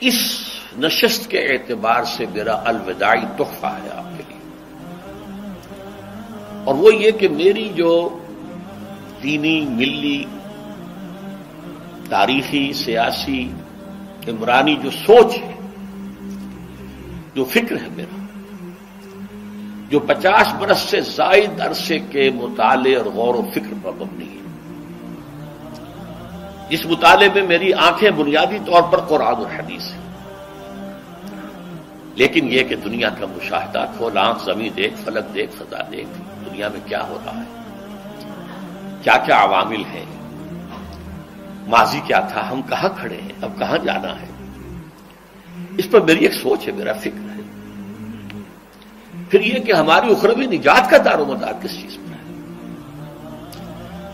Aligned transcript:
اس 0.00 0.40
نشست 0.78 1.30
کے 1.30 1.38
اعتبار 1.38 2.04
سے 2.04 2.26
میرا 2.34 2.62
الوداعی 2.64 3.24
تحفہ 3.36 3.66
ہے 3.66 3.88
آپ 3.90 4.18
کے 4.18 4.22
لیے۔ 4.28 4.38
اور 6.64 6.74
وہ 6.74 6.94
یہ 6.94 7.10
کہ 7.10 7.28
میری 7.28 7.68
جو 7.74 8.18
دینی، 9.22 9.60
ملی، 9.60 10.24
تاریخی، 12.08 12.72
سیاسی، 12.72 13.52
عمرانی 14.28 14.76
جو 14.82 14.90
سوچ 14.90 15.38
ہے، 15.38 15.54
جو 17.34 17.44
فکر 17.44 17.76
ہے 17.76 17.88
میرا، 17.96 18.26
جو 19.88 20.00
پچاس 20.00 20.54
برس 20.54 20.78
سے 20.78 21.00
زائد 21.00 21.60
عرصے 21.60 21.98
کے 21.98 22.30
مطالعے 22.30 22.96
اور 22.96 23.06
غور 23.06 23.34
و 23.34 23.42
فکر 23.50 23.74
پر 23.82 23.92
مبنی 23.92 24.24
ہے۔ 24.24 24.38
جس 26.68 26.86
مطالعے 26.86 27.28
میں 27.34 27.42
میری 27.42 27.72
آنکھیں 27.72 28.10
بنیادی 28.10 28.58
طور 28.66 28.82
پر 28.82 29.00
قرآن 29.00 29.34
و 29.34 29.46
حدیث 29.46 29.87
لیکن 32.18 32.52
یہ 32.52 32.62
کہ 32.62 32.76
دنیا 32.76 33.08
کا 33.08 33.26
مشاہدہ 33.26 33.84
کھول 33.96 34.18
آنکھ 34.18 34.44
زمین 34.44 34.76
دیکھ، 34.76 34.94
فلک 35.04 35.34
دیکھ، 35.34 35.50
فضا 35.56 35.76
دیکھ، 35.92 36.08
دنیا 36.46 36.68
میں 36.68 36.80
کیا 36.84 37.08
ہو 37.08 37.18
رہا 37.26 37.36
ہے؟ 37.36 37.44
کیا 39.02 39.16
کیا 39.26 39.42
عوامل 39.42 39.82
ہیں؟ 39.94 40.04
ماضی 41.66 42.00
کیا 42.06 42.20
تھا؟ 42.20 42.50
ہم 42.50 42.62
کہاں 42.62 42.88
کھڑے 43.00 43.20
ہیں؟ 43.20 43.32
اب 43.42 43.50
کہاں 43.58 43.78
جانا 43.78 44.20
ہے؟ 44.20 44.26
اس 45.78 45.90
پر 45.90 46.00
میری 46.00 46.18
ایک 46.18 46.34
سوچ 46.34 46.66
ہے، 46.66 46.72
میرا 46.72 46.92
فکر 46.92 47.30
ہے۔ 47.36 47.40
پھر 49.28 49.40
یہ 49.40 49.58
کہ 49.58 49.72
ہماری 49.72 50.12
اخروی 50.12 50.46
نجات 50.46 50.90
کا 50.90 50.96
دار 51.04 51.18
و 51.18 51.24
مدار 51.24 51.52
کس 51.62 51.80
چیز 51.80 51.96
پر 51.96 52.12
ہے؟ 52.12 52.32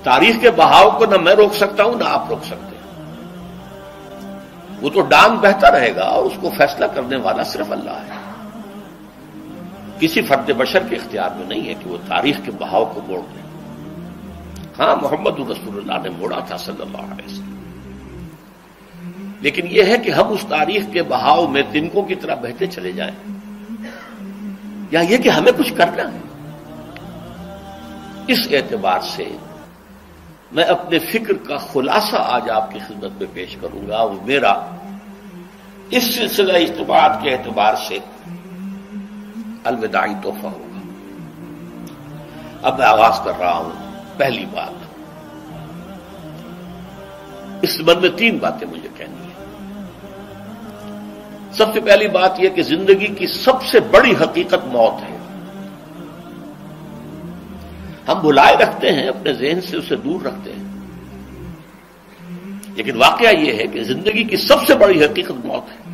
تاریخ 0.02 0.36
کے 0.40 0.50
بہاؤ 0.50 0.90
کو 0.90 1.04
نہ 1.04 1.16
میں 1.16 1.34
روک 1.34 1.54
سکتا 1.54 1.84
ہوں، 1.84 1.94
نہ 1.98 2.04
آپ 2.04 2.24
روک 2.28 2.44
سکتے 2.44 2.73
وہ 4.84 4.90
تو 4.90 5.00
ڈانگ 5.00 5.36
بہتا 5.36 5.70
رہے 5.70 5.96
گا 5.96 6.02
اور 6.02 6.24
اس 6.24 6.32
کو 6.40 6.50
فیصلہ 6.56 6.84
کرنے 6.84 7.16
والا 7.16 7.42
صرف 7.42 7.72
اللہ 7.72 7.90
ہے۔ 7.90 8.24
کسی 10.00 10.22
فرد 10.22 10.50
بشر 10.50 10.82
کے 10.90 10.96
اختیار 10.96 11.30
میں 11.36 11.46
نہیں 11.46 11.68
ہے 11.68 11.74
کہ 11.74 11.90
وہ 11.90 11.96
تاریخ 12.08 12.40
کے 12.44 12.50
بہاؤ 12.58 12.84
کو 12.84 13.00
موڑ 13.08 13.20
دیں 13.20 13.42
ہاں 14.78 14.96
محمد 14.96 15.50
رسول 15.50 15.76
اللہ 15.76 16.02
نے 16.02 16.08
موڑا 16.08 16.38
تھا 16.38 16.56
صلی 16.56 16.82
اللہ 16.82 17.12
علیہ 17.12 17.24
وسلم۔ 17.26 17.54
لیکن 19.40 19.62
یہ 19.70 19.82
ہے 19.82 19.98
کہ 19.98 20.10
ہم 20.10 20.28
اس 20.28 20.46
تاریخ 20.48 20.84
کے 20.92 21.02
بہاؤ 21.02 21.46
میں 21.46 21.62
تنکوں 21.72 22.02
کی 22.02 22.14
طرح 22.14 22.34
بہتے 22.34 22.66
چلے 22.66 22.92
جائیں۔ 22.92 23.12
یا 24.90 25.00
یہ 25.00 25.16
کہ 25.16 25.28
ہمیں 25.28 25.52
کچھ 25.58 25.72
کرنا 25.76 26.12
ہے۔ 26.12 26.18
اس 28.26 28.38
اعتبار 28.50 29.00
سے 29.00 29.24
میں 30.54 30.64
اپنے 30.64 30.98
فکر 30.98 31.32
کا 31.48 31.56
خلاصہ 31.56 32.16
آج 32.16 32.50
آپ 32.50 32.72
کی 32.72 32.78
خدمت 32.78 33.10
میں 33.18 33.26
پیش 33.32 33.56
کروں 33.60 33.88
گا 33.88 34.02
وہ 34.02 34.20
میرا 34.24 34.66
اس 35.90 36.14
سلسلہ 36.14 36.52
اجتماع 36.52 37.20
کے 37.22 37.30
اعتبار 37.30 37.74
سے 37.88 37.98
الوداعی 39.64 40.14
تحفہ 40.22 40.46
ہوگا۔ 40.46 40.78
اب 42.62 42.78
میں 42.78 42.86
آغاز 42.86 43.20
کر 43.24 43.32
رہا 43.38 43.54
ہوں 43.54 43.70
پہلی 44.16 44.44
بات۔ 44.44 44.72
اس 47.62 47.70
سبند 47.76 48.00
میں 48.00 48.10
تین 48.16 48.38
باتیں 48.38 48.68
مجھے 48.68 48.88
کہنی 48.96 49.16
ہیں۔ 49.16 49.46
سب 51.52 51.72
سے 51.74 51.80
پہلی 51.80 52.08
بات 52.08 52.40
یہ 52.40 52.48
کہ 52.48 52.62
زندگی 52.62 53.06
کی 53.06 53.26
سب 53.26 53.64
سے 53.64 53.80
بڑی 53.80 54.12
حقیقت 54.20 54.66
موت 54.66 55.02
ہے۔ 55.02 55.16
ہم 58.08 58.20
بلائے 58.22 58.56
رکھتے 58.56 58.92
ہیں، 58.92 59.08
اپنے 59.08 59.32
ذہن 59.32 59.60
سے 59.60 59.76
اسے 59.76 59.96
دور 59.96 60.24
رکھتے 60.24 60.52
ہیں۔ 60.52 60.64
لیکن 62.74 62.96
واقعہ 62.96 63.34
یہ 63.34 63.52
ہے 63.52 63.66
کہ 63.66 63.82
زندگی 63.82 64.24
کی 64.24 64.36
سب 64.36 64.66
سے 64.66 64.74
بڑی 64.74 65.04
حقیقت 65.04 65.46
موت 65.46 65.70
ہے۔ 65.70 65.84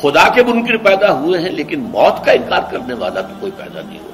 خدا 0.00 0.28
کے 0.28 0.42
منکر 0.42 0.76
پیدا 0.76 1.20
ہوئے 1.20 1.40
ہیں، 1.40 1.50
لیکن 1.50 1.80
موت 1.80 2.24
کا 2.24 2.32
انکار 2.32 2.62
کرنے 2.70 2.94
والا 2.94 3.20
تو 3.20 3.34
کوئی 3.40 3.52
پیدا 3.56 3.80
نہیں 3.88 3.98
ہوا۔ 3.98 4.10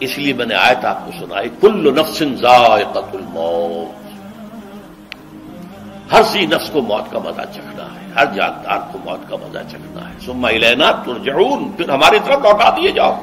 اس 0.00 0.18
لیے 0.18 0.32
میں 0.32 0.46
نے 0.46 0.54
آیت 0.54 0.84
آپ 0.84 1.06
کو 1.06 1.12
سنائی، 1.20 1.48
کل 1.60 1.94
نفس 2.00 2.22
ذائقت 2.40 3.16
الموت۔ 3.16 3.95
ہر 6.12 6.22
سی 6.22 6.46
نفس 6.46 6.70
کو 6.70 6.82
موت 6.82 7.12
کا 7.12 7.18
مزہ 7.18 7.42
چکھنا 7.54 7.84
ہے، 7.84 8.12
ہر 8.16 8.24
جاندار 8.34 8.78
کو 8.92 8.98
موت 9.04 9.30
کا 9.30 9.36
مزہ 9.36 9.58
چکھنا 9.70 10.08
ہے۔ 10.08 10.14
سما 10.26 10.50
لینا 10.50 10.90
ترجعون، 10.90 11.72
پھر 11.76 11.88
ہماری 11.88 12.18
طرف 12.24 12.38
لوٹا 12.42 12.70
دیے 12.70 12.90
جاؤ۔ 12.90 13.20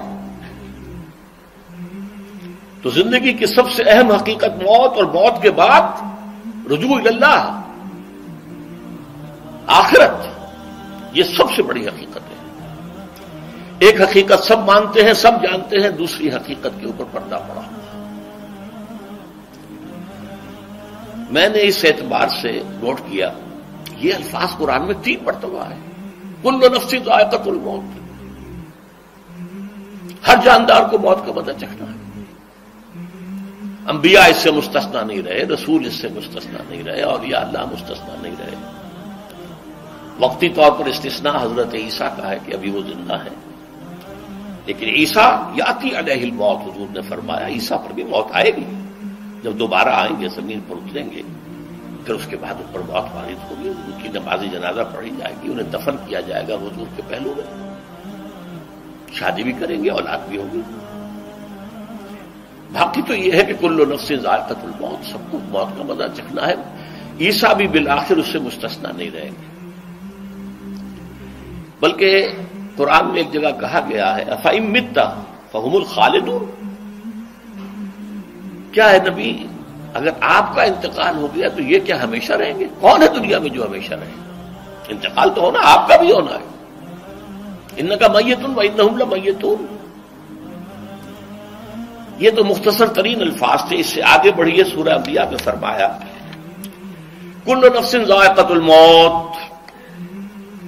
تو 2.81 2.89
زندگی 2.89 3.33
کی 3.33 3.45
سب 3.45 3.71
سے 3.71 3.83
اہم 3.83 4.11
حقیقت 4.11 4.63
موت 4.63 4.93
اور 4.95 5.03
موت 5.03 5.41
کے 5.41 5.51
بعد 5.51 5.81
رجوع 6.71 6.97
اللہ۔ 7.05 7.59
آخرت، 9.67 10.27
یہ 11.13 11.23
سب 11.23 11.53
سے 11.55 11.63
بڑی 11.63 11.87
حقیقت 11.87 12.17
ہے۔ 12.17 12.65
ایک 13.79 14.01
حقیقت 14.01 14.43
سب 14.43 14.59
مانتے 14.59 15.03
ہیں، 15.03 15.13
سب 15.13 15.31
جانتے 15.43 15.77
ہیں، 15.77 15.89
دوسری 15.89 16.31
حقیقت 16.31 16.79
کے 16.79 16.85
اوپر 16.85 17.05
پردہ 17.11 17.35
پڑا۔ 17.35 17.61
میں 21.31 21.49
نے 21.49 21.59
اس 21.61 21.85
اعتبار 21.85 22.27
سے 22.41 22.61
نوٹ 22.65 22.99
کیا، 23.09 23.33
یہ 23.97 24.13
الفاظ 24.13 24.57
قرآن 24.57 24.85
میں 24.85 24.95
تین 25.03 25.19
مرتبہ 25.23 25.63
ہے 25.69 25.75
کل 26.41 26.59
نفسی 26.75 26.99
تو 26.99 27.11
آئے 27.11 27.25
الموت۔ 27.45 27.99
ہر 30.27 30.35
جاندار 30.45 30.89
کو 30.89 30.97
موت 30.97 31.25
کا 31.25 31.31
مدد 31.31 31.59
چکھنا 31.59 31.91
ہے۔ 31.91 32.23
انبیاء 33.87 34.25
اس 34.25 34.37
سے 34.37 34.51
مستثنا 34.51 35.01
نہیں 35.03 35.21
رہے، 35.21 35.39
رسول 35.39 35.85
اس 35.85 35.93
سے 35.93 36.07
مستثنا 36.15 36.63
نہیں 36.69 36.83
رہے 36.83 37.01
اور 37.01 37.19
یا 37.23 37.39
اللہ 37.39 37.65
مستثنا 37.65 38.15
نہیں 38.21 38.35
رہے۔ 38.39 38.55
وقتی 40.19 40.49
طور 40.49 40.71
پر 40.71 40.85
استثنا 40.85 41.31
حضرت 41.41 41.73
عیسیٰ 41.73 42.17
کا 42.17 42.29
ہے 42.29 42.39
کہ 42.45 42.53
ابھی 42.53 42.71
وہ 42.71 42.81
زندہ 42.81 43.13
ہے 43.13 43.29
لیکن 44.65 44.87
عیسیٰ 44.87 45.51
یاتی 45.55 45.89
علیہ 45.97 46.23
الموت، 46.23 46.57
حضور 46.61 46.87
نے 46.93 47.01
فرمایا، 47.01 47.47
عیسیٰ 47.47 47.77
پر 47.85 47.93
بھی 47.93 48.03
موت 48.03 48.27
آئے 48.31 48.51
گی۔ 48.55 48.82
جب 49.43 49.53
دوبارہ 49.59 49.89
آئیں 49.89 50.21
گے 50.21 50.27
زمین 50.29 50.59
پر 50.67 50.75
اتریں 50.75 51.09
گے، 51.11 51.21
پھر 52.05 52.13
اس 52.13 52.27
کے 52.27 52.37
بعد 52.37 52.53
اوپر 52.53 52.79
موت 52.79 53.15
وارد 53.15 53.51
ہوگی، 53.51 53.69
ان 53.69 53.91
کی 54.01 54.07
نمازی 54.07 54.47
جنازہ 54.47 54.81
پڑھی 54.95 55.09
جائے 55.17 55.33
گی، 55.43 55.51
انہیں 55.51 55.71
دفن 55.71 55.95
کیا 56.05 56.19
جائے 56.19 56.43
گا 56.47 56.53
حضور 56.53 56.85
کے 56.95 57.01
پہلو 57.07 57.33
میں۔ 57.37 57.73
شادی 59.13 59.43
بھی 59.43 59.51
کریں 59.51 59.83
گے، 59.83 59.89
اولاد 59.89 60.17
بھی 60.29 60.37
ہوگی۔ 60.37 60.61
باقی 62.71 63.01
تو 63.07 63.15
یہ 63.15 63.31
ہے 63.31 63.43
کہ 63.43 63.53
کل 63.59 63.93
نفس 63.93 64.07
ذائقت 64.07 64.63
الموت، 64.63 65.05
سب 65.05 65.17
کو 65.31 65.39
موت 65.49 65.77
کا 65.77 65.83
مزہ 65.83 66.03
چکھنا 66.15 66.47
ہے۔ 66.47 66.55
عیسیٰ 67.21 67.55
بھی 67.55 67.67
بالآخر 67.67 68.17
اس 68.17 68.27
سے 68.27 68.39
مستثنا 68.39 68.89
نہیں 68.91 69.09
رہیں 69.13 69.31
گے۔ 69.31 69.69
بلکہ 71.79 72.27
قرآن 72.75 73.07
میں 73.07 73.17
ایک 73.17 73.31
جگہ 73.31 73.59
کہا 73.59 73.85
گیا 73.89 74.15
ہے 74.15 74.21
افائم 74.21 74.71
متا 74.71 75.23
فہم 75.51 75.75
الخالدون۔ 75.75 76.72
کیا 78.73 78.91
ہے 78.91 78.97
نبی؟ 79.09 79.47
اگر 79.93 80.09
آپ 80.21 80.55
کا 80.55 80.63
انتقال 80.63 81.17
ہو 81.17 81.27
گیا 81.35 81.49
تو 81.49 81.61
یہ 81.61 81.79
کیا 81.79 82.03
ہمیشہ 82.03 82.33
رہیں 82.33 82.59
گے؟ 82.59 82.67
کون 82.79 83.01
ہے 83.01 83.07
دنیا 83.07 83.39
میں 83.39 83.49
جو 83.49 83.65
ہمیشہ 83.65 83.93
رہے؟ 83.93 84.11
انتقال 84.87 85.29
تو 85.35 85.41
ہونا، 85.41 85.59
آپ 85.63 85.87
کا 85.87 85.97
بھی 85.97 86.11
ہونا 86.11 86.31
ہے۔ 86.31 86.53
ان 87.77 87.89
کا 87.99 88.07
میتون 88.07 88.53
ان 88.57 89.09
میتون 89.09 89.65
یہ 92.19 92.31
تو 92.31 92.43
مختصر 92.43 92.87
ترین 92.87 93.21
الفاظ 93.21 93.67
تھے، 93.67 93.79
اس 93.79 93.85
سے 93.85 94.03
آگے 94.03 94.31
بڑھیے 94.31 94.63
سورہ 94.63 94.89
انبیاء 94.89 95.29
میں 95.29 95.37
فرمایا 95.37 95.97
کل 97.45 97.67
نفس 97.79 97.91
ذائقت 97.91 98.39
الموت 98.39 99.35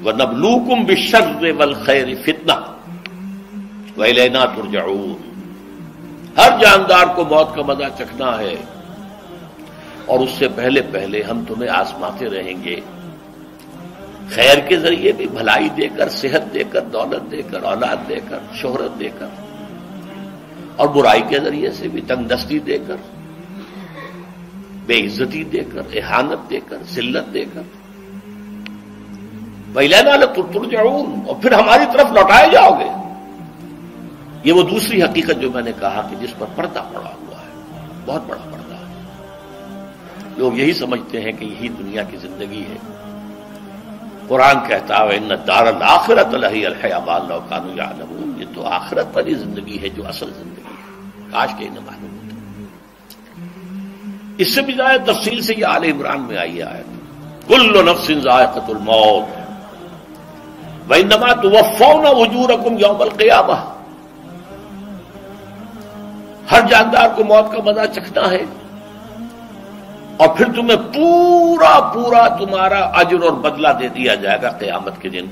و 0.05 0.11
نبلوکم 0.11 0.85
بشر 0.85 1.21
ول 1.41 1.73
خیر 1.73 2.07
فتنا 2.25 4.45
ترجعون۔ 4.45 5.24
ہر 6.37 6.49
جاندار 6.61 7.05
کو 7.15 7.25
موت 7.25 7.55
کا 7.55 7.61
مزہ 7.61 7.83
چکھنا 7.97 8.39
ہے۔ 8.39 8.55
اور 10.05 10.19
اس 10.19 10.29
سے 10.29 10.47
پہلے 10.47 10.81
پہلے 10.91 11.21
ہم 11.21 11.43
تمہیں 11.47 11.69
آسماتے 11.69 12.29
رہیں 12.29 12.63
گے۔ 12.63 12.75
خیر 14.35 14.57
کے 14.57 14.77
ذریعے 14.77 15.11
بھی 15.11 15.27
بھلائی 15.27 15.69
دے 15.69 15.87
کر، 15.97 16.09
صحت 16.09 16.53
دے 16.53 16.63
کر، 16.69 16.81
دولت 16.81 17.31
دے 17.31 17.41
کر، 17.41 17.63
اولاد 17.63 18.09
دے 18.09 18.15
کر، 18.29 18.37
شہرت 18.53 18.99
دے 18.99 19.09
کر۔ 19.19 19.27
اور 20.75 20.87
برائی 20.87 21.21
کے 21.29 21.39
ذریعے 21.39 21.71
سے 21.71 21.87
بھی 21.87 22.01
تنگ 22.01 22.23
دستی 22.23 22.59
دے 22.59 22.77
کر، 22.87 22.95
بے 24.85 25.05
عزتی 25.05 25.43
دے 25.43 25.61
کر، 25.73 25.81
احانت 25.93 26.49
دے 26.49 26.59
کر، 26.69 26.77
ذلت 26.91 27.33
دے 27.33 27.45
کر۔ 27.53 27.61
پہلے 29.73 30.01
نہ 30.01 30.25
تر 30.25 30.65
جاؤں 30.71 31.05
اور 31.27 31.35
پھر 31.41 31.51
ہماری 31.51 31.83
طرف 31.93 32.11
لوٹائے 32.11 32.49
جاؤ 32.51 32.79
گے۔ 32.79 32.94
یہ 34.45 34.53
وہ 34.53 34.63
دوسری 34.63 35.03
حقیقت 35.03 35.41
جو 35.41 35.51
میں 35.51 35.61
نے 35.61 35.71
کہا 35.79 36.07
کہ 36.09 36.15
جس 36.15 36.29
پر 36.37 36.45
پردہ 36.55 36.79
پڑا 36.93 37.09
ہوا 37.09 37.41
ہے، 37.41 37.63
بہت 38.05 38.21
بڑا 38.27 38.41
پردہ 38.51 38.75
ہے۔ 38.75 38.93
لوگ 40.37 40.57
یہی 40.57 40.73
سمجھتے 40.73 41.21
ہیں 41.21 41.31
کہ 41.31 41.45
یہی 41.45 41.67
دنیا 41.67 42.03
کی 42.03 42.17
زندگی 42.17 42.63
ہے۔ 42.69 42.77
قرآن 44.27 44.55
کہتا 44.67 44.97
ہے 44.97 45.15
ان 45.15 45.29
دار 45.47 45.65
الآخرت 45.67 46.33
الحی 46.33 46.65
الحبال 46.65 47.27
کانو 47.49 47.75
یا 47.75 47.91
یہ 48.37 48.45
تو 48.55 48.65
آخرت 48.65 49.05
والی 49.13 49.33
زندگی 49.33 49.81
ہے، 49.81 49.89
جو 49.89 50.07
اصل 50.07 50.31
زندگی 50.37 50.61
ہے۔ 50.61 51.09
کاش 51.31 51.49
کے 51.57 51.67
انہیں 51.67 51.85
معلوم 51.85 52.17
ہوتا۔ 52.17 52.35
اس 54.37 54.55
سے 54.55 54.61
بھی 54.61 54.73
زیادہ 54.73 55.11
تفصیل 55.11 55.41
سے 55.41 55.53
یہ 55.57 55.65
عال 55.65 55.83
عمران 55.83 56.21
میں 56.21 56.37
آئی 56.37 56.61
آئے 56.61 56.83
کل 57.47 57.85
نفس 57.85 58.11
ذائقت 58.23 58.69
الموت۔ 58.69 59.39
بھائی 60.87 61.03
نما 61.03 61.33
تو 61.33 61.51
وفو 61.51 62.01
نہ 62.01 62.07
وجور 62.09 62.49
رقم 62.49 62.77
یوم 62.77 63.01
القیامہ 63.01 63.74
ہر 66.51 66.61
جاندار 66.69 67.07
کو 67.15 67.23
موت 67.23 67.51
کا 67.51 67.61
مزہ 67.65 67.93
چکھنا 67.93 68.31
ہے 68.31 68.45
اور 70.17 70.27
پھر 70.27 70.45
تمہیں 70.45 70.93
پورا 70.93 71.91
پورا 71.93 72.27
تمہارا 72.27 72.83
اجر 72.83 73.23
اور 73.23 73.31
بدلہ 73.31 73.67
دے 73.79 73.87
دیا 73.87 74.15
جائے 74.15 74.41
گا 74.41 74.49
قیامت 74.49 75.01
کے 75.01 75.09
دن۔ 75.09 75.25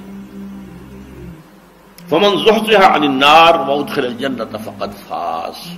فمن 2.10 2.56
عن 2.76 3.04
النار 3.04 3.70
وادخل 3.70 4.06
الجنت 4.06 4.56
فقد 4.66 5.08
فاز۔ 5.08 5.78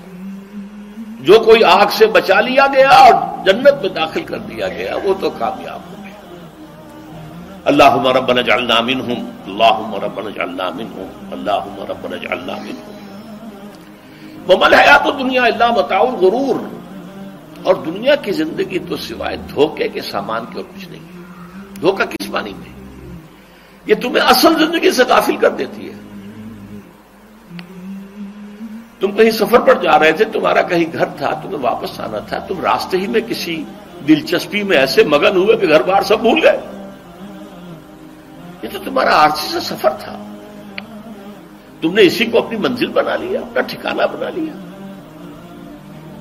جو 1.21 1.39
کوئی 1.39 1.63
آگ 1.63 1.85
سے 1.91 2.07
بچا 2.07 2.41
لیا 2.41 2.67
گیا 2.67 2.89
اور 2.89 3.13
جنت 3.45 3.81
میں 3.81 3.89
داخل 3.89 4.23
کر 4.23 4.37
دیا 4.37 4.67
گیا، 4.67 4.95
وہ 5.03 5.13
تو 5.21 5.29
کامیاب 5.29 5.79
ہو 5.91 6.03
گیا۔ 6.03 6.35
اللہ 7.65 8.07
ربنا 8.07 8.39
اجعلنا 8.39 8.81
منہم 8.81 9.29
اللہ 9.45 10.03
ربنا 10.03 10.27
اجعلنا 10.27 10.69
منہم 10.75 11.29
اللہ 11.31 11.61
ربنا 11.89 12.15
اجعلنا 12.15 12.53
منہم۔ 12.53 13.04
ومل 14.49 14.73
حیات 14.73 15.19
دنیا 15.19 15.43
اللہ 15.43 15.71
متاؤ 15.71 16.15
غرور 16.15 16.55
اور 17.63 17.75
دنیا 17.75 18.15
کی 18.15 18.31
زندگی 18.31 18.79
تو 18.79 18.97
سوائے 18.97 19.37
دھوکے 19.37 19.87
کے 19.87 20.01
سامان 20.01 20.45
کی 20.45 20.55
اور 20.55 20.63
کچھ 20.75 20.89
نہیں۔ 20.89 21.21
دھوکہ 21.81 22.05
کس 22.05 22.29
معنی 22.29 22.53
میں؟ 22.53 22.75
یہ 23.85 23.95
تمہیں 23.95 24.25
اصل 24.25 24.65
زندگی 24.65 24.91
سے 24.91 25.03
غافل 25.03 25.37
کر 25.37 25.49
دیتی 25.49 25.89
ہے۔ 25.89 25.93
تم 28.99 29.11
کہیں 29.11 29.31
سفر 29.31 29.59
پر 29.59 29.81
جا 29.81 29.99
رہے 29.99 30.11
تھے، 30.11 30.25
تمہارا 30.25 30.61
کہیں 30.61 30.85
گھر 30.93 31.05
تھا، 31.05 31.29
تمہیں 31.33 31.59
واپس 31.59 31.99
آنا 31.99 32.19
تھا، 32.19 32.39
تم 32.39 32.61
راستے 32.61 32.97
ہی 32.97 33.07
میں 33.07 33.21
کسی 33.21 33.63
دلچسپی 34.07 34.63
میں 34.63 34.77
ایسے 34.77 35.03
مگن 35.03 35.35
ہوئے 35.35 35.57
کہ 35.57 35.67
گھر 35.67 35.83
بار 35.83 36.01
سب 36.01 36.19
بھول 36.19 36.39
گئے۔ 36.43 36.61
یہ 38.61 38.69
تو 38.73 38.79
تمہارا 38.83 39.23
آرسی 39.23 39.47
سے 39.47 39.59
سفر 39.59 39.89
تھا۔ 39.89 40.24
تم 41.81 41.93
نے 41.93 42.01
اسی 42.01 42.25
کو 42.25 42.37
اپنی 42.37 42.57
منزل 42.57 42.87
بنا 42.87 43.15
لیا، 43.15 43.39
اپنا 43.39 43.61
ٹھکانا 43.61 44.05
بنا 44.05 44.29
لیا۔ 44.29 44.53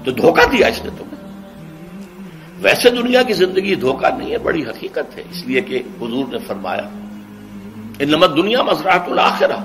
تو 0.05 0.11
دھوکہ 0.11 0.49
دیا 0.49 0.67
اس 0.67 0.85
نے 0.85 0.91
تمہیں 0.99 1.25
ویسے 2.61 2.91
دنیا 2.91 3.23
کی 3.23 3.33
زندگی 3.33 3.75
دھوکہ 3.75 4.17
نہیں 4.19 4.31
ہے، 4.31 4.39
بڑی 4.39 4.63
حقیقت 4.63 5.17
ہے۔ 5.17 5.23
اس 5.31 5.47
لیے 5.47 5.61
کہ 5.61 5.83
حضور 6.01 6.25
نے 6.33 6.39
فرمایا 6.47 6.83
ان 7.99 8.09
نمت 8.09 8.37
دنیا 8.37 8.63
مزراحت 8.63 9.09
الآخرہ 9.09 9.57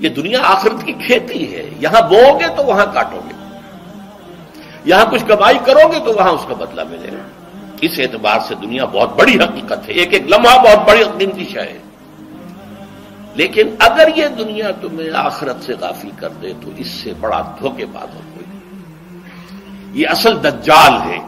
یہ 0.00 0.08
دنیا 0.08 0.38
آخرت 0.42 0.84
کی 0.84 0.92
کھیتی 0.92 1.54
ہے۔ 1.54 1.70
یہاں 1.80 2.08
بو 2.08 2.38
گے 2.38 2.44
تو 2.56 2.64
وہاں 2.64 2.86
کاٹو 2.94 3.20
گے۔ 3.28 3.58
یہاں 4.84 5.04
کچھ 5.10 5.24
کمائی 5.26 5.58
کرو 5.64 5.88
گے 5.88 5.98
تو 5.98 6.12
وہاں 6.14 6.30
اس 6.30 6.46
کا 6.48 6.54
بدلہ 6.54 6.80
ملے 6.90 7.08
گا۔ 7.12 7.28
اس 7.80 7.90
اعتبار 7.98 8.38
سے 8.48 8.54
دنیا 8.54 8.84
بہت 8.84 9.16
بڑی 9.16 9.38
حقیقت 9.38 9.88
ہے۔ 9.88 9.94
ایک 9.94 10.12
ایک 10.12 10.22
لمحہ 10.22 10.58
بہت 10.58 10.88
بڑی 10.88 11.04
قیمتی 11.18 11.44
شہ 11.44 11.60
ہے۔ 11.60 11.78
لیکن 13.34 13.74
اگر 13.78 14.08
یہ 14.16 14.26
دنیا 14.28 14.70
تمہیں 14.70 15.10
آخرت 15.14 15.56
سے 15.62 15.72
غافل 15.80 16.08
کر 16.16 16.28
دے 16.28 16.52
تو 16.60 16.70
اس 16.76 16.86
سے 16.86 17.12
بڑا 17.20 17.54
دھوکے 17.60 17.86
بات 17.86 18.14
اور 18.14 18.30
کوئی 18.34 18.46
نہیں۔ 18.48 18.88
یہ 19.92 20.08
اصل 20.08 20.44
دجال 20.44 21.10
ہے۔ 21.10 21.18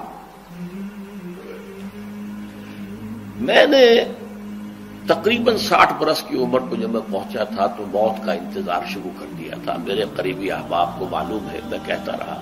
میں 3.37 3.67
نے 3.67 4.05
تقریباً 5.07 5.57
ساٹھ 5.57 5.93
برس 5.99 6.23
کی 6.23 6.39
عمر 6.39 6.59
کو 6.59 6.77
جب 6.77 6.91
میں 6.91 7.01
پہنچا 7.11 7.45
تھا 7.45 7.67
تو 7.67 7.85
موت 7.87 8.27
کا 8.27 8.33
انتظار 8.33 8.81
شروع 8.89 9.11
کر 9.21 9.27
دیا 9.39 9.55
تھا۔ 9.65 9.77
میرے 9.87 10.05
قریبی 10.17 10.51
احباب 10.51 10.99
کو 10.99 11.09
معلوم 11.11 11.51
ہے، 11.51 11.61
میں 11.71 11.79
کہتا 11.87 12.13
رہا۔ 12.13 12.41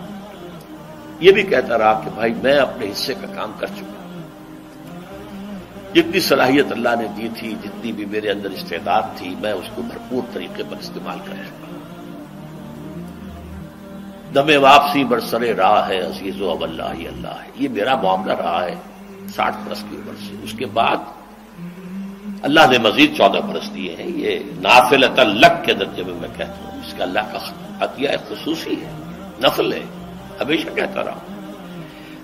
یہ 1.20 1.32
بھی 1.32 1.43
کہتا 1.43 1.78
رہا 1.78 2.00
کہ 2.05 2.10
بھائی 2.14 2.34
میں 2.43 2.56
اپنے 2.56 2.87
حصے 2.87 3.14
کا 3.20 3.26
کام 3.34 3.52
کر 3.58 3.66
چکا 3.66 4.07
جتنی 5.99 6.21
صلاحیت 6.21 6.73
اللہ 6.73 6.89
نے 6.99 7.09
دی 7.17 7.29
تھی، 7.39 7.55
جتنی 7.65 7.93
بھی 7.93 8.05
میرے 8.05 8.31
اندر 8.31 8.50
استعداد 8.50 9.03
تھی، 9.17 9.35
میں 9.41 9.53
اس 9.53 9.65
کو 9.75 9.83
بھرپور 9.83 10.23
طریقے 10.33 10.62
پر 10.71 10.77
استعمال 10.81 11.19
کر 11.25 11.35
چکا 11.35 11.69
دمے 14.35 14.56
واپسی 14.56 15.05
برسرے 15.05 15.53
راہ 15.53 15.89
ہے 15.89 16.00
عزیز 16.00 16.41
و 16.41 16.50
اب 16.50 16.62
اللہ 16.62 16.83
ہی 16.99 17.09
اللہ 17.09 17.29
ہے۔ 17.29 17.50
یہ 17.56 17.69
میرا 17.69 17.97
معاملہ 18.03 18.33
رہا 18.33 18.65
ہے 18.65 18.75
ساٹھ 19.35 19.56
برس 19.65 19.85
کی 19.91 19.97
عمر 19.97 20.12
سے۔ 20.29 20.35
اس 20.43 20.53
کے 20.53 20.67
بعد 20.67 20.97
اللہ 22.43 22.61
نے 22.71 22.79
مزید 22.79 23.17
چودہ 23.17 23.39
برس 23.39 23.75
دیے 23.75 23.97
ہیں۔ 23.99 24.06
یہ 24.06 24.39
نافل 24.59 25.05
تلق 25.17 25.65
کے 25.65 25.75
درجے 25.75 26.03
میں 26.05 26.15
میں 26.15 26.29
کہتا 26.37 26.65
ہوں۔ 26.65 26.81
اس 26.87 26.94
کا 26.99 27.05
اللہ 27.05 27.21
کا 27.33 27.39
عطیہ 27.81 28.09
خصوصی 28.29 28.73
ہے، 28.73 28.93
نفل 29.41 29.73
ہے۔ 29.73 29.85
ہمیشہ 30.41 30.69
کہتا 30.75 31.05
رہا 31.05 31.12
ہوں۔ 31.12 31.53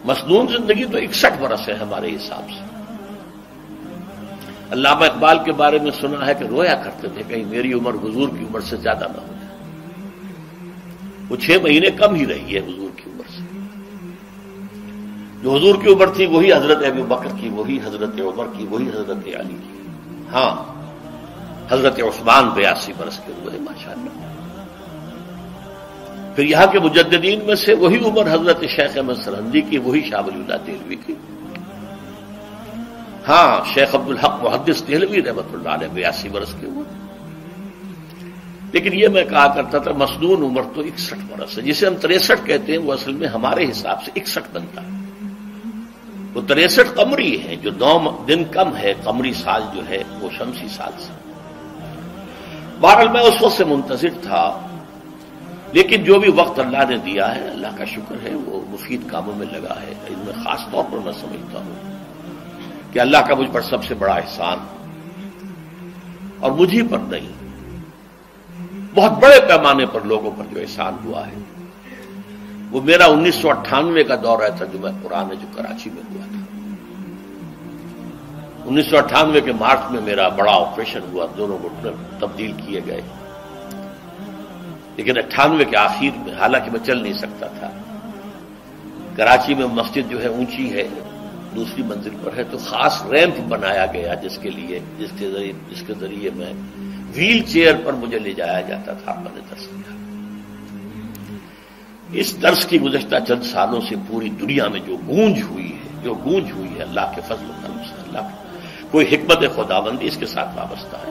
مصنون 0.05 0.47
زندگی 0.49 0.85
تو 0.85 0.99
اکسٹھ 0.99 1.43
برس 1.43 1.69
ہے 1.69 1.75
ہمارے 1.75 2.17
حساب 2.17 2.51
سے۔ 2.51 2.64
علامہ 4.75 5.05
اقبال 5.05 5.39
کے 5.45 5.53
بارے 5.53 5.79
میں 5.79 5.91
سنا 6.01 6.27
ہے 6.27 6.35
کہ 6.35 6.45
رویا 6.45 6.75
کرتے 6.75 7.09
تھے 7.09 7.23
کہیں 7.29 7.45
میری 7.45 7.73
عمر 7.73 7.95
حضور 7.95 8.29
کی 8.29 8.45
عمر 8.45 8.61
سے 8.61 8.77
زیادہ 8.77 9.07
نہ 9.17 9.21
ہو 9.21 9.35
جائے۔ 9.41 9.59
وہ 11.31 11.37
چھ 11.37 11.51
مہینے 11.63 11.91
کم 11.91 12.15
ہی 12.15 12.27
رہی 12.27 12.55
ہے 12.55 12.59
حضور 12.59 12.89
کی 12.97 13.11
عمر 13.11 13.23
سے۔ 13.37 13.45
جو 15.43 15.55
حضور 15.55 15.75
کی 15.75 15.93
عمر 15.93 16.07
تھی 16.07 16.27
وہی 16.27 16.53
حضرت 16.53 16.77
ابو 16.77 17.03
بکر 17.03 17.29
کی، 17.41 17.49
وہی 17.49 17.79
حضرت 17.85 18.21
عمر 18.21 18.45
کی، 18.59 18.67
وہی 18.71 18.89
حضرت 18.89 19.11
علی 19.11 19.57
کی۔ 19.63 19.89
ہاں 20.33 20.75
حضرت 21.71 22.01
عثمان 22.01 22.49
بیاسی 22.49 22.93
برس 22.97 23.21
کے 23.27 23.33
ہوئے 23.43 23.59
ماشاء 23.61 23.93
اللہ 23.93 24.25
پھر 26.37 26.45
یہاں 26.45 26.67
کے 26.73 26.79
مجددین 26.79 27.41
میں 27.47 27.55
سے 27.55 27.75
وہی 27.75 28.05
عمر 28.05 28.35
حضرت 28.35 28.61
شیخ 28.61 28.97
احمد 28.97 29.15
سرحدی 29.25 29.61
کی، 29.61 29.79
وہی 29.79 30.01
شاہ 30.11 30.21
ولی 30.27 30.37
اللہ 30.37 30.55
دہلوی 30.67 30.97
کی۔ 30.97 31.15
ہاں 33.29 33.75
شیخ 33.75 33.95
عبد 33.95 34.11
الحق 34.11 34.45
محدث 34.45 34.89
دہلوی 34.89 35.23
رحمت 35.23 35.55
اللہ 35.55 35.69
علیہ 35.69 35.89
بیاسی 35.89 36.29
برس 36.29 36.55
کے 36.61 36.67
ہوئے۔ 36.67 37.05
لیکن 38.73 38.91
یہ 38.93 39.09
میں 39.09 39.25
کہا 39.25 39.55
کرتا 39.55 39.79
تھا، 39.79 39.93
مصنون 39.93 40.43
عمر 40.43 40.63
تو 40.75 40.81
اکسٹھ 40.81 41.33
برس 41.33 41.59
ہے، 41.59 41.63
جسے 41.63 41.87
ہم 41.87 41.95
تریسٹھ 41.95 42.47
کہتے 42.47 42.73
ہیں، 42.73 42.79
وہ 42.79 42.93
اصل 42.93 43.13
میں 43.13 43.29
ہمارے 43.29 43.71
حساب 43.71 44.05
سے 44.05 44.11
اکسٹھ 44.17 44.49
بنتا 44.53 44.83
ہے۔ 44.83 44.89
وہ 46.35 46.41
تریسٹھ 46.49 46.97
کمری 46.97 47.45
ہے، 47.45 47.57
جو 47.57 47.71
نو 47.71 48.25
دن 48.29 48.45
کم 48.45 48.77
ہے 48.77 48.95
کمری 49.05 49.33
سال 49.33 49.63
جو 49.75 49.89
ہے، 49.89 50.03
وہ 50.21 50.29
شمسی 50.39 50.69
سال 50.69 50.93
سے۔ 50.99 51.13
بہرحال 52.81 53.09
میں 53.09 53.21
اس 53.21 53.43
وقت 53.43 53.57
سے 53.57 53.65
منتظر 53.65 54.09
تھا، 54.23 54.67
لیکن 55.73 56.05
جو 56.05 56.21
بھی 56.21 56.33
وقت 56.33 56.59
اللہ 56.59 56.85
نے 56.89 56.97
دیا 56.97 57.35
ہے، 57.35 57.49
اللہ 57.49 57.67
کا 57.77 57.85
شکر 57.85 58.15
ہے، 58.23 58.35
وہ 58.35 58.61
مفید 58.71 59.01
کاموں 59.07 59.35
میں 59.37 59.47
لگا 59.53 59.75
ہے۔ 59.83 59.95
ان 60.09 60.19
میں 60.19 60.45
خاص 60.45 60.61
طور 60.71 60.85
پر 60.93 60.99
میں 60.99 61.13
سمجھتا 61.13 61.59
ہوں۔ 61.59 61.94
کہ 62.95 62.99
اللہ 62.99 63.19
کا 63.19 63.35
مجھ 63.35 63.51
پر 63.53 63.61
سب 63.61 63.85
سے 63.85 63.95
بڑا 63.95 64.15
احسان 64.15 64.59
اور 66.41 66.51
مجھے 66.51 66.83
پر 66.91 66.99
نہیں، 66.99 67.33
بہت 68.95 69.13
بڑے 69.13 69.41
پیمانے 69.49 69.87
پر 69.87 70.01
لوگوں 70.01 70.31
پر 70.37 70.45
جو 70.55 70.61
احسان 70.61 70.97
ہوا 71.05 71.27
ہے۔ 71.27 71.35
وہ 72.71 72.81
میرا 72.83 73.05
انیس 73.05 73.35
سو 73.35 73.51
اٹھانوے 73.51 74.05
کا 74.05 74.15
دور 74.15 74.43
ہے، 74.43 74.49
ترجمہ 74.59 74.89
قرآن 75.03 75.29
جو 75.29 75.47
کراچی 75.55 75.91
میں 75.91 76.03
ہوا 76.11 76.27
تھا۔ 76.33 76.59
انیس 78.65 78.87
سو 78.87 78.99
اٹھانوے 78.99 79.41
کے 79.41 79.53
مارچ 79.53 79.91
میں 79.91 80.01
میرا 80.01 80.29
بڑا 80.29 80.53
آپریشن 80.53 81.01
ہوا، 81.13 81.27
دونوں 81.39 81.59
گھٹنے 81.63 81.91
تبدیل 82.19 82.53
کیے 82.53 82.81
گئے۔ 82.87 83.01
لیکن 84.97 85.19
اٹھانوے 85.19 85.65
کے 85.65 85.77
آخر 85.77 86.19
میں، 86.19 86.35
حالانکہ 86.35 86.71
میں 86.71 86.81
چل 86.85 87.03
نہیں 87.03 87.13
سکتا 87.13 87.47
تھا، 87.47 87.71
کراچی 89.17 89.55
میں 89.55 89.67
مسجد 89.67 90.11
جو 90.11 90.23
ہے 90.23 90.29
اونچی 90.29 90.73
ہے۔ 90.73 90.89
دوسری 91.57 91.83
منزل 91.83 92.17
پر 92.23 92.31
ہے 92.37 92.45
تو 92.45 92.59
خاص 92.59 93.03
ریمپ 93.11 93.41
بنایا 93.49 93.87
گیا 93.87 94.15
جس 94.15 94.39
کے 94.43 94.51
لیے، 94.51 94.81
جس 94.99 95.09
کے 95.19 95.31
ذریعے، 95.31 95.53
جس 95.71 95.83
کے 95.87 95.95
ذریعے 96.01 96.31
میں 96.35 96.53
ویل 97.15 97.43
چیئر 97.43 97.75
پر 97.85 97.93
مجھے 97.93 98.19
لے 98.19 98.33
جایا 98.33 98.61
جاتا 98.61 98.93
تھا 98.93 99.15
میں 99.15 99.31
نے 99.35 99.41
درس 99.51 99.67
کیا 99.67 99.93
اس 102.13 102.43
درس 102.43 102.67
کی 102.67 102.81
گزشتہ 102.81 103.17
چند 103.29 103.43
سالوں 103.43 103.81
سے 103.81 103.95
پوری 104.09 104.29
دنیا 104.29 104.69
میں 104.69 104.81
جو 104.87 104.97
گونج 105.07 105.43
ہوئی 105.51 105.73
ہے، 105.73 106.01
جو 106.03 106.15
گونج 106.15 106.51
ہوئی 106.53 106.69
ہے، 106.79 106.83
اللہ 106.83 107.13
کے 107.15 107.21
فضل 107.27 107.51
و 107.51 107.53
کرم 107.63 107.79
سے، 107.89 107.95
اللہ 108.07 108.29
کوئی 108.91 109.07
حکمت 109.07 109.57
خداوندی 109.57 110.07
اس 110.07 110.17
کے 110.17 110.27
ساتھ 110.27 110.49
وابستہ 110.57 110.97
ہے۔ 110.97 111.11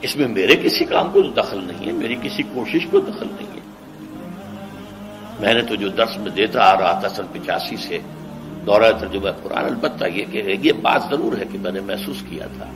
اس 0.00 0.16
میں 0.16 0.28
میرے 0.28 0.56
کسی 0.56 0.84
کام 0.84 1.10
کو 1.12 1.22
دخل 1.22 1.64
نہیں 1.64 1.86
ہے، 1.86 1.92
میری 1.92 2.14
کسی 2.22 2.42
کوشش 2.42 2.86
کو 2.90 3.00
دخل 3.00 3.26
نہیں 3.26 3.54
ہے۔ 3.54 3.60
میں 5.40 5.54
نے 5.54 5.62
تو 5.62 5.74
جو 5.74 5.88
درس 5.88 6.16
میں 6.18 6.30
دیتا، 6.30 6.62
آ 6.62 6.80
رہا 6.80 7.00
تھا 7.00 7.08
سن 7.08 7.22
پچاسی 7.32 7.76
سے 7.76 7.98
دورہ 8.66 8.92
ترجمہ 9.00 9.30
قرآن، 9.42 9.64
البتہ 9.64 10.04
یہ 10.04 10.24
کہ 10.30 10.56
یہ 10.62 10.72
بات 10.72 11.02
ضرور 11.10 11.38
ہے 11.38 11.44
کہ 11.52 11.58
میں 11.58 11.72
نے 11.72 11.80
محسوس 11.80 12.22
کیا 12.28 12.46
تھا 12.56 12.66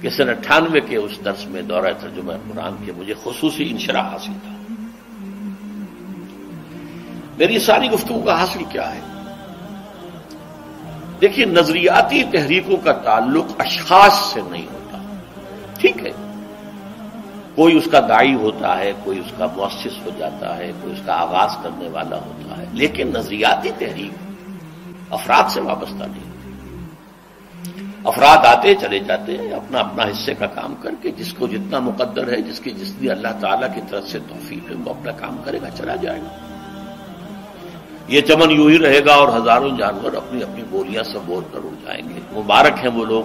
کہ 0.00 0.10
سن 0.10 0.28
اٹھانوے 0.28 0.80
کے 0.80 0.96
اس 0.96 1.18
درس 1.24 1.46
میں 1.46 1.62
دورہ 1.62 1.92
ترجمہ 2.00 2.32
قرآن 2.48 2.74
کے 2.84 2.92
مجھے 2.96 3.14
خصوصی 3.24 3.70
انشرا 3.70 4.00
حاصل 4.00 4.32
تھا۔ 4.42 4.52
میری 7.38 7.58
ساری 7.58 7.90
گفتگو 7.90 8.20
کا 8.22 8.40
حاصل 8.40 8.64
کیا 8.68 8.94
ہے؟ 8.94 9.00
دیکھیے، 11.20 11.46
نظریاتی 11.46 12.22
تحریکوں 12.32 12.76
کا 12.76 12.92
تعلق 12.92 13.46
اشخاص 13.58 14.18
سے 14.32 14.40
نہیں 14.50 14.66
ہوتا۔ 14.72 14.98
ٹھیک 15.80 16.06
ہے، 16.06 16.12
کوئی 17.54 17.76
اس 17.78 17.88
کا 17.90 18.00
دائی 18.00 18.34
ہوتا 18.34 18.78
ہے، 18.78 18.92
کوئی 19.04 19.18
اس 19.18 19.32
کا 19.38 19.46
مؤسس 19.56 19.96
ہو 20.04 20.10
جاتا 20.18 20.56
ہے، 20.56 20.70
کوئی 20.80 20.92
اس 20.92 21.00
کا 21.06 21.14
آغاز 21.14 21.56
کرنے 21.62 21.88
والا 21.88 22.16
ہوتا 22.16 22.56
ہے، 22.58 22.64
لیکن 22.72 23.10
نظریاتی 23.14 23.70
تحریک 23.78 24.12
افراد 25.14 25.50
سے 25.50 25.60
وابستہ 25.60 26.04
نہیں 26.04 26.34
افراد 28.04 28.38
آتے، 28.44 28.74
چلے 28.74 28.98
جاتے 28.98 29.36
ہیں، 29.38 29.50
اپنا 29.50 29.78
اپنا 29.78 30.02
حصے 30.02 30.34
کا 30.34 30.46
کام 30.46 30.74
کر 30.82 30.90
کے، 31.02 31.10
جس 31.10 31.34
کو 31.34 31.46
جتنا 31.46 31.78
مقدر 31.78 32.32
ہے، 32.32 32.42
جس 32.42 32.60
کی 32.60 32.70
جس 32.70 32.96
جتنی 32.96 33.10
اللہ 33.10 33.28
تعالیٰ 33.40 33.74
کی 33.74 33.80
طرف 33.88 34.08
سے 34.08 34.18
توفیق 34.28 34.70
ہے، 34.70 34.74
وہ 34.74 34.90
اپنا 34.90 35.12
کام 35.12 35.36
کرے 35.44 35.60
گا، 35.62 35.70
چلا 35.70 35.96
جائے 35.96 36.20
گا۔ 36.20 36.28
یہ 38.08 38.20
چمن 38.20 38.50
یوں 38.50 38.70
ہی 38.70 38.78
رہے 38.78 39.04
گا 39.04 39.14
اور 39.14 39.42
ہزاروں 39.42 39.76
جانور 39.78 40.12
اپنی 40.12 40.42
اپنی 40.42 40.62
بولیاں 40.70 41.02
سے 41.02 41.18
بول 41.26 41.44
کر 41.52 41.58
اڑ 41.58 41.86
جائیں 41.86 42.02
گے۔ 42.08 42.20
مبارک 42.32 42.84
ہیں 42.84 42.90
وہ 42.90 43.04
لوگ، 43.04 43.22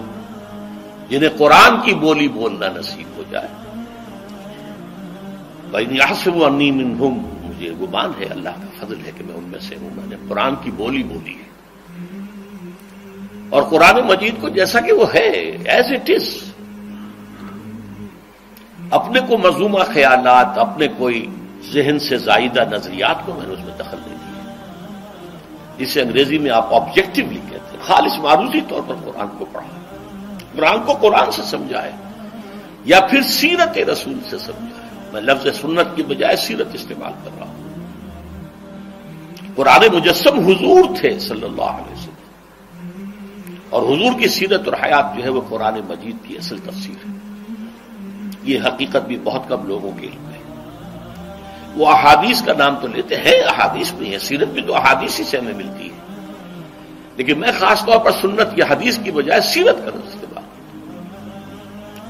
جنہیں 1.09 1.29
قرآن 1.37 1.81
کی 1.85 1.93
بولی 1.93 2.27
بولنا 2.27 2.65
نصیب 2.75 3.17
ہو 3.17 3.23
جائے۔ 3.29 3.47
بھائی 5.71 5.85
یہاں 5.91 6.13
سے 6.13 6.29
وہ 6.29 6.45
انی 6.45 6.71
مجھے 6.71 7.71
گمان 7.81 8.11
ہے، 8.19 8.25
اللہ 8.25 8.49
کا 8.49 8.85
فضل 8.85 8.97
ہے 9.05 9.11
کہ 9.17 9.23
میں 9.23 9.35
ان 9.35 9.43
میں 9.43 9.59
سے 9.59 9.75
ہوں۔ 9.81 9.89
میں 9.95 10.07
نے 10.07 10.15
قرآن 10.29 10.53
کی 10.61 10.71
بولی 10.71 11.03
بولی 11.03 11.33
ہے۔ 11.33 11.49
اور 13.49 13.63
قرآن 13.63 13.95
مجید 14.07 14.35
کو 14.41 14.49
جیسا 14.49 14.79
کہ 14.79 14.93
وہ 14.93 15.13
ہے 15.13 15.57
ایز 15.65 15.85
اٹ 15.91 16.09
از 16.09 16.49
اپنے 18.91 19.19
کو 19.27 19.37
مضمومہ 19.37 19.79
خیالات، 19.93 20.57
اپنے 20.57 20.87
کوئی 20.97 21.25
ذہن 21.73 21.99
سے 21.99 22.17
زائدہ 22.17 22.63
نظریات 22.71 23.25
کو 23.25 23.33
میں 23.33 23.47
نے 23.47 23.53
اس 23.53 23.59
میں 23.59 23.73
دخل 23.79 23.97
نہیں 24.07 24.17
دیا 24.19 24.53
جسے 25.77 26.01
انگریزی 26.01 26.37
میں 26.37 26.51
آپ 26.51 26.73
آبجیکٹولی 26.73 27.39
کہتے 27.49 27.57
ہیں۔ 27.57 27.83
خالص 27.83 28.19
معروضی 28.19 28.61
طور 28.67 28.81
پر 28.87 28.95
قرآن 29.05 29.27
کو 29.37 29.45
پڑھا۔ 29.51 29.95
قرآن 30.55 30.83
کو 30.85 30.93
قرآن 30.93 31.31
سے 31.31 31.41
سمجھائے 31.41 31.91
یا 32.85 32.99
پھر 32.99 33.21
سیرت 33.21 33.77
رسول 33.77 34.19
سے 34.29 34.37
سمجھائے۔ 34.37 34.89
میں 35.13 35.21
لفظ 35.21 35.61
سنت 35.61 35.95
کی 35.95 36.03
بجائے 36.03 36.35
سیرت 36.35 36.67
استعمال 36.73 37.11
کر 37.23 37.29
رہا 37.39 37.47
ہوں۔ 37.47 37.63
قرآن 39.55 39.95
مجسم 39.95 40.39
حضور 40.39 40.83
تھے 40.99 41.19
صلی 41.19 41.43
اللہ 41.43 41.61
علیہ 41.61 41.93
وسلم 41.93 41.98
اور 43.69 43.83
حضور 43.83 44.19
کی 44.19 44.27
سیرت 44.27 44.67
اور 44.67 44.73
حیات 44.83 45.17
جو 45.17 45.23
ہے 45.23 45.29
وہ 45.29 45.41
قرآن 45.49 45.79
مجید 45.89 46.15
کی 46.23 46.37
اصل 46.37 46.57
تفسیر 46.57 47.07
ہے۔ 47.07 47.13
یہ 48.43 48.59
حقیقت 48.65 49.07
بھی 49.07 49.19
بہت 49.23 49.41
کم 49.47 49.67
لوگوں 49.67 49.91
کے 49.99 50.07
علم 50.07 50.29
ہے 50.29 50.39
وہ 51.75 51.87
احادیث 51.87 52.41
کا 52.41 52.53
نام 52.53 52.75
تو 52.81 52.87
لیتے 52.87 53.15
ہیں، 53.15 53.41
احادیث 53.47 53.93
بھی 53.93 54.13
ہے 54.13 54.19
سیرت 54.19 54.47
بھی 54.47 54.61
تو 54.61 54.75
احادیث 54.75 55.19
ہی 55.19 55.23
سے 55.23 55.37
ہمیں 55.37 55.53
ملتی 55.53 55.89
ہے۔ 55.89 55.99
لیکن 57.15 57.39
میں 57.39 57.51
خاص 57.59 57.85
طور 57.85 57.99
پر 57.99 58.11
سنت 58.11 58.47
یا 58.55 58.65
حدیث 58.69 58.99
کی 59.03 59.11
بجائے 59.11 59.41
سیرت 59.41 59.75
کروں 59.85 60.07
اس 60.07 60.15
کے 60.21 60.25
بعد۔ 60.33 60.43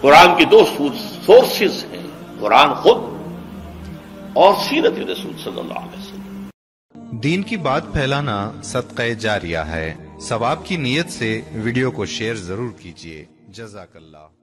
قرآن 0.01 0.37
کی 0.37 0.45
دو 0.45 0.65
سورسز 1.25 1.83
ہیں، 1.83 2.07
قرآن 2.39 2.73
خود 2.73 2.97
اور 4.33 4.53
سیرت 4.69 4.93
رسول 4.99 5.33
صلی 5.43 5.59
اللہ 5.59 5.73
علیہ 5.73 5.97
وسلم۔ 5.97 6.45
دین 7.17 7.43
کی 7.43 7.57
بات 7.57 7.93
پھیلانا 7.93 8.51
صدقہ 8.63 9.13
جاریہ 9.19 9.57
ہے۔ 9.57 10.08
ثواب 10.21 10.65
کی 10.65 10.77
نیت 10.77 11.09
سے 11.09 11.41
ویڈیو 11.53 11.91
کو 11.91 12.05
شیئر 12.05 12.35
ضرور 12.35 12.71
کیجیے 12.79 13.25
جزاک 13.49 13.95
اللہ۔ 13.95 14.38